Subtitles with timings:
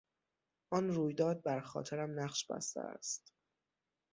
[0.71, 3.33] آن رویداد بر خاطرم نقش بسته است.